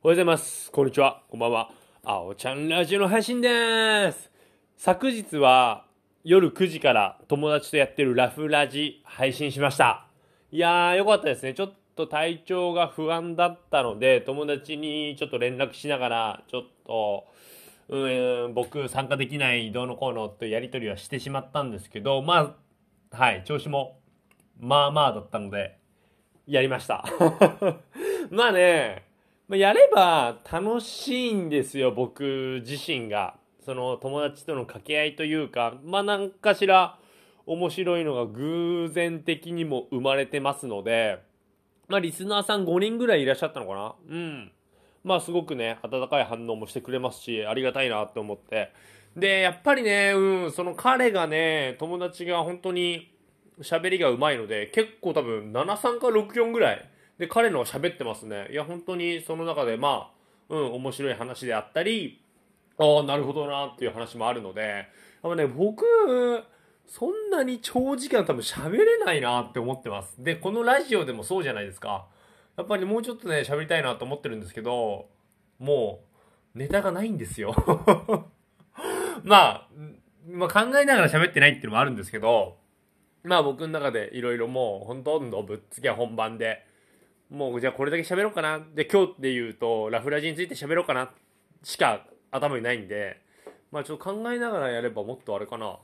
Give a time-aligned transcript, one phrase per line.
[0.00, 0.70] おはようございます。
[0.70, 1.24] こんにちは。
[1.28, 1.72] こんばんは。
[2.04, 4.30] あおちゃんラジオの配信でーす。
[4.76, 5.86] 昨日は
[6.22, 10.06] 夜9時から友達とやってるラフラジ配信しました。
[10.52, 11.52] いやー、よかったですね。
[11.52, 17.26] ちょっと体調が不安だったので、友達にちょっと連絡しながら、ちょっと、
[17.88, 22.54] うん、僕参加できないどうのこうのとやり取りはしてしまったんですけど、ま
[23.10, 23.98] あ、はい、調子も
[24.60, 25.76] まあまあだったので、
[26.46, 27.04] やりました。
[28.30, 29.07] まあね、
[29.48, 33.34] まあ、やれば楽しいんですよ、僕自身が。
[33.64, 36.98] その友達との掛け合いというか、まあなんかしら
[37.46, 41.22] 面白いのが偶然的にも生まれてますので、
[41.88, 44.52] まあリスナーさん5人ぐらいいらっしゃったのかなうん。
[45.02, 48.70] まあすごくね、温かい反応もしてくれますし、ありがたいなと思って。
[49.16, 53.14] で、やっぱりね、うん、その彼がね、友達が本当に
[53.60, 58.48] 喋りが上手いので、結構多分73か64ぐらいで彼の喋ってますね。
[58.50, 62.22] いや、本当にその中でまあ、うん、面白い話であったり、
[62.78, 64.86] ああ、なるほどなっていう話もあるので、
[65.22, 65.84] あのね、僕、
[66.86, 70.14] そんなに長時間多分喋れないなって思ってます。
[70.22, 72.06] で、このラジオでもそうじゃないですか。
[72.56, 75.08] やっぱりもうちょっとね、喋りたいなと思ってるんですけど、
[75.58, 76.00] も
[76.54, 77.54] う、ネタがないんですよ。
[79.22, 79.68] まあ、
[80.28, 82.58] まあ考えながら喋ってないっていうのもあるんですけど、
[83.22, 86.64] まあ僕の中でいろいろもうほとんどぶっつけ本番で、
[87.30, 88.60] もうじゃあこれだけ喋ろうかな。
[88.74, 91.10] で、今日で言うと、ラフラジについて喋ろうかな
[91.62, 93.20] しか頭にないんで、
[93.70, 95.76] まあちょっと考えながらやればもっとあれかな。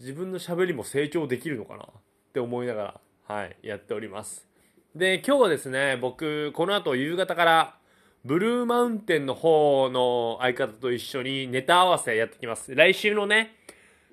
[0.00, 1.86] 自分の喋りも成長できるのかなっ
[2.32, 4.46] て思いながら、はい、やっております。
[4.94, 7.78] で、今日はですね、僕、この後夕方から、
[8.24, 12.74] ブルーマウンテンの方の相方と一緒にネタ合わせやってきます。
[12.74, 13.56] 来週のね、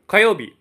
[0.08, 0.55] 火曜日、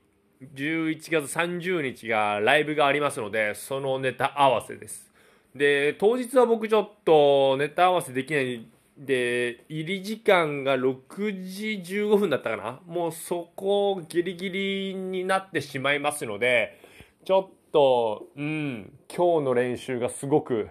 [0.55, 5.12] 11月30日がライブがありますので、そのネタ合わせです。
[5.55, 8.66] で、当日は僕ちょっとネタ合わせできない
[8.97, 16.81] で、入り時間が6時15分だったかなもうそこギリギリになってしまいますので、
[17.25, 20.69] ちょっと、うん、今日の練習がすごく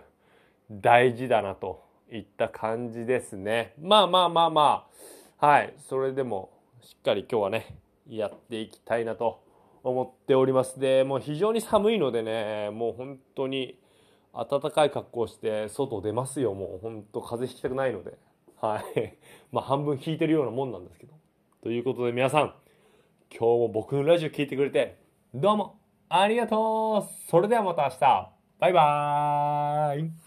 [0.72, 3.74] 大事だなといった感じですね。
[3.82, 4.88] まあまあまあま
[5.40, 6.52] あ、はい、それでも
[6.82, 7.78] しっかり今日はね、
[8.10, 9.42] やっていきたいなと
[9.84, 10.80] 思っております。
[10.80, 13.78] で、もう非常に寒いのでね、もう本当に
[14.34, 18.18] 暖かい格好して外出ますよ、もうほんと風邪ひきたくないので。
[18.60, 19.18] はい。
[19.52, 21.14] まあ半分引いてるようなもんなんですけど。
[21.62, 22.54] ということで皆さん、
[23.30, 24.98] 今日も僕のラジオ聴いてくれて、
[25.34, 25.80] どうも
[26.10, 28.30] ありがとうそれではまた明日
[28.60, 30.23] バイバーイ